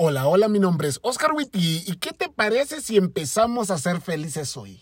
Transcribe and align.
Hola, 0.00 0.28
hola, 0.28 0.46
mi 0.46 0.60
nombre 0.60 0.86
es 0.86 1.00
Oscar 1.02 1.32
Witty. 1.32 1.82
¿Y 1.84 1.96
qué 1.96 2.12
te 2.12 2.28
parece 2.28 2.80
si 2.80 2.96
empezamos 2.96 3.72
a 3.72 3.78
ser 3.78 4.00
felices 4.00 4.56
hoy? 4.56 4.78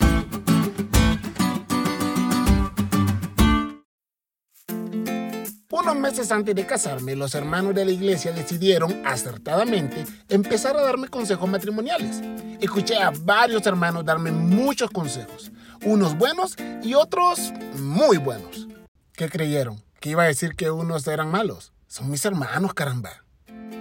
Unos 5.71 5.96
meses 5.96 6.30
antes 6.30 6.54
de 6.54 6.66
casarme, 6.66 7.16
los 7.16 7.34
hermanos 7.34 7.74
de 7.74 7.87
la 7.87 7.92
iglesia 7.92 8.30
decidieron, 8.32 9.06
acertadamente, 9.06 10.04
empezar 10.29 10.76
a 10.76 10.82
darme 10.82 11.09
consejos 11.09 11.48
matrimoniales. 11.48 12.21
Escuché 12.61 12.98
a 12.98 13.11
varios 13.19 13.67
hermanos 13.67 14.05
darme 14.05 14.33
muchos 14.33 14.91
consejos, 14.91 15.51
unos 15.87 16.14
buenos 16.19 16.57
y 16.83 16.93
otros 16.93 17.55
muy 17.79 18.19
buenos. 18.19 18.69
¿Qué 19.14 19.30
creyeron? 19.30 19.83
¿Que 19.98 20.11
iba 20.11 20.25
a 20.25 20.27
decir 20.27 20.57
que 20.57 20.71
unos 20.71 21.07
eran 21.07 21.30
malos? 21.30 21.73
Son 21.87 22.11
mis 22.11 22.23
hermanos, 22.27 22.75
caramba. 22.75 23.25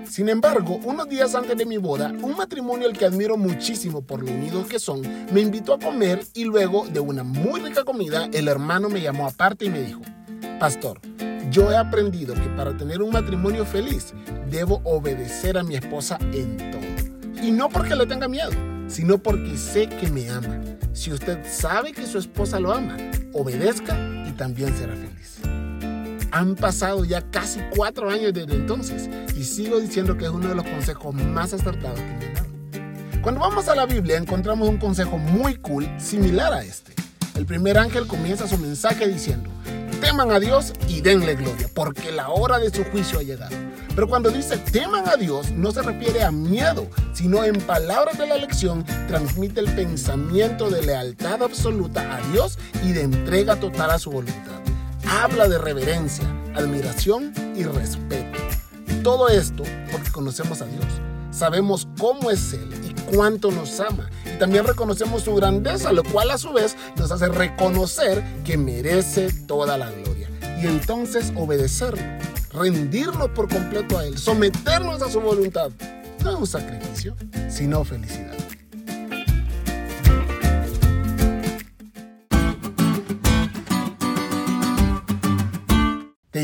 Sin 0.07 0.29
embargo, 0.29 0.79
unos 0.83 1.09
días 1.09 1.35
antes 1.35 1.57
de 1.57 1.65
mi 1.65 1.77
boda, 1.77 2.13
un 2.21 2.37
matrimonio 2.37 2.87
al 2.87 2.97
que 2.97 3.05
admiro 3.05 3.37
muchísimo 3.37 4.01
por 4.01 4.23
lo 4.23 4.31
unidos 4.31 4.67
que 4.67 4.79
son, 4.79 5.01
me 5.31 5.41
invitó 5.41 5.73
a 5.73 5.79
comer 5.79 6.23
y 6.33 6.43
luego 6.45 6.85
de 6.87 6.99
una 6.99 7.23
muy 7.23 7.59
rica 7.59 7.83
comida, 7.83 8.29
el 8.33 8.47
hermano 8.47 8.89
me 8.89 9.01
llamó 9.01 9.27
aparte 9.27 9.65
y 9.65 9.69
me 9.69 9.81
dijo, 9.81 10.01
Pastor, 10.59 10.99
yo 11.49 11.71
he 11.71 11.77
aprendido 11.77 12.33
que 12.33 12.49
para 12.55 12.75
tener 12.77 13.01
un 13.01 13.11
matrimonio 13.11 13.65
feliz, 13.65 14.13
debo 14.49 14.81
obedecer 14.83 15.57
a 15.57 15.63
mi 15.63 15.75
esposa 15.75 16.17
en 16.33 16.57
todo. 16.71 17.43
Y 17.43 17.51
no 17.51 17.69
porque 17.69 17.95
le 17.95 18.05
tenga 18.05 18.27
miedo, 18.27 18.51
sino 18.87 19.17
porque 19.17 19.57
sé 19.57 19.87
que 19.87 20.09
me 20.09 20.29
ama. 20.29 20.61
Si 20.93 21.11
usted 21.11 21.39
sabe 21.45 21.91
que 21.91 22.05
su 22.05 22.17
esposa 22.17 22.59
lo 22.59 22.73
ama, 22.73 22.97
obedezca 23.33 23.97
y 24.27 24.31
también 24.31 24.75
será 24.77 24.93
feliz. 24.95 25.39
Han 26.35 26.55
pasado 26.55 27.05
ya 27.05 27.21
casi 27.31 27.61
cuatro 27.73 28.09
años 28.09 28.33
desde 28.33 28.55
entonces 28.55 29.09
y 29.37 29.45
sigo 29.45 29.79
diciendo 29.79 30.17
que 30.17 30.25
es 30.25 30.31
uno 30.31 30.49
de 30.49 30.55
los 30.55 30.65
consejos 30.65 31.15
más 31.15 31.53
acertados 31.53 31.97
que 31.97 32.05
me 32.05 32.37
han. 32.37 33.21
Cuando 33.21 33.39
vamos 33.39 33.69
a 33.69 33.75
la 33.75 33.85
Biblia 33.85 34.17
encontramos 34.17 34.67
un 34.67 34.75
consejo 34.75 35.17
muy 35.17 35.55
cool 35.55 35.87
similar 35.97 36.51
a 36.51 36.61
este. 36.61 36.93
El 37.35 37.45
primer 37.45 37.77
ángel 37.77 38.05
comienza 38.05 38.49
su 38.49 38.57
mensaje 38.57 39.07
diciendo, 39.07 39.49
teman 40.01 40.29
a 40.31 40.41
Dios 40.41 40.73
y 40.89 40.99
denle 40.99 41.35
gloria, 41.35 41.69
porque 41.73 42.11
la 42.11 42.27
hora 42.27 42.59
de 42.59 42.69
su 42.69 42.83
juicio 42.83 43.19
ha 43.19 43.23
llegado. 43.23 43.55
Pero 43.95 44.09
cuando 44.09 44.29
dice 44.29 44.57
teman 44.57 45.07
a 45.07 45.15
Dios, 45.15 45.51
no 45.51 45.71
se 45.71 45.83
refiere 45.83 46.25
a 46.25 46.31
miedo, 46.33 46.89
sino 47.13 47.45
en 47.45 47.61
palabras 47.61 48.17
de 48.17 48.27
la 48.27 48.35
lección 48.35 48.83
transmite 49.07 49.61
el 49.61 49.73
pensamiento 49.73 50.69
de 50.69 50.81
lealtad 50.81 51.41
absoluta 51.41 52.17
a 52.17 52.19
Dios 52.33 52.59
y 52.83 52.91
de 52.91 53.03
entrega 53.03 53.55
total 53.55 53.91
a 53.91 53.99
su 53.99 54.11
voluntad 54.11 54.54
habla 55.07 55.47
de 55.47 55.57
reverencia, 55.57 56.25
admiración 56.55 57.33
y 57.55 57.63
respeto. 57.63 58.39
Todo 59.03 59.29
esto 59.29 59.63
porque 59.91 60.11
conocemos 60.11 60.61
a 60.61 60.65
Dios, 60.65 60.85
sabemos 61.31 61.87
cómo 61.99 62.31
es 62.31 62.53
Él 62.53 62.69
y 62.83 62.93
cuánto 63.15 63.51
nos 63.51 63.79
ama. 63.79 64.09
Y 64.25 64.37
también 64.39 64.65
reconocemos 64.65 65.23
su 65.23 65.35
grandeza, 65.35 65.91
lo 65.91 66.03
cual 66.03 66.31
a 66.31 66.37
su 66.37 66.51
vez 66.53 66.75
nos 66.97 67.11
hace 67.11 67.27
reconocer 67.27 68.23
que 68.43 68.57
merece 68.57 69.31
toda 69.47 69.77
la 69.77 69.91
gloria. 69.91 70.29
Y 70.61 70.67
entonces 70.67 71.31
obedecerlo, 71.35 72.01
rendirnos 72.51 73.29
por 73.29 73.47
completo 73.47 73.97
a 73.99 74.05
Él, 74.05 74.17
someternos 74.17 75.01
a 75.01 75.09
su 75.09 75.21
voluntad. 75.21 75.69
No 76.23 76.31
es 76.31 76.37
un 76.37 76.47
sacrificio, 76.47 77.15
sino 77.49 77.83
felicidad. 77.83 78.44